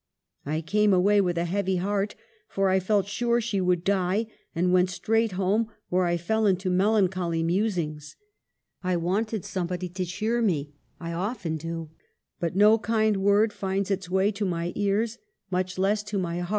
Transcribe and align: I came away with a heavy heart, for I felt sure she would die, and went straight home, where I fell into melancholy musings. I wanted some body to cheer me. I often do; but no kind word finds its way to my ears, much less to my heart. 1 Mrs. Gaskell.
I 0.47 0.61
came 0.61 0.93
away 0.95 1.21
with 1.21 1.37
a 1.37 1.45
heavy 1.45 1.75
heart, 1.75 2.15
for 2.47 2.69
I 2.69 2.79
felt 2.79 3.05
sure 3.05 3.39
she 3.39 3.61
would 3.61 3.83
die, 3.83 4.25
and 4.55 4.73
went 4.73 4.89
straight 4.89 5.33
home, 5.33 5.67
where 5.89 6.05
I 6.05 6.17
fell 6.17 6.47
into 6.47 6.71
melancholy 6.71 7.43
musings. 7.43 8.15
I 8.83 8.97
wanted 8.97 9.45
some 9.45 9.67
body 9.67 9.89
to 9.89 10.03
cheer 10.03 10.41
me. 10.41 10.73
I 10.99 11.13
often 11.13 11.55
do; 11.55 11.91
but 12.39 12.55
no 12.55 12.79
kind 12.79 13.17
word 13.17 13.53
finds 13.53 13.91
its 13.91 14.09
way 14.09 14.31
to 14.31 14.43
my 14.43 14.71
ears, 14.73 15.19
much 15.51 15.77
less 15.77 16.01
to 16.05 16.17
my 16.17 16.21
heart. 16.21 16.39
1 16.39 16.41
Mrs. 16.41 16.41
Gaskell. 16.41 16.49